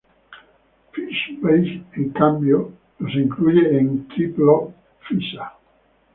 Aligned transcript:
FishBase 0.95 1.83
en 1.95 2.09
cambio 2.09 2.71
los 2.97 3.13
incluye 3.13 3.77
en 3.77 4.07
"Triplophysa". 4.07 5.53